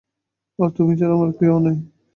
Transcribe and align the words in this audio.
আর 0.59 0.69
তুমি 0.77 0.93
ছাড়া 0.99 1.13
আমারো 1.15 1.33
কেউ 1.39 1.55
নেই। 1.65 1.77